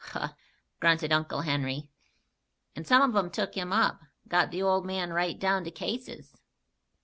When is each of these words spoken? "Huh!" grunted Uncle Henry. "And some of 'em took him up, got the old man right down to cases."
"Huh!" 0.03 0.29
grunted 0.79 1.13
Uncle 1.13 1.41
Henry. 1.41 1.91
"And 2.75 2.87
some 2.87 3.03
of 3.03 3.15
'em 3.15 3.29
took 3.29 3.53
him 3.53 3.71
up, 3.71 4.01
got 4.27 4.49
the 4.49 4.63
old 4.63 4.83
man 4.83 5.13
right 5.13 5.37
down 5.39 5.63
to 5.65 5.69
cases." 5.69 6.35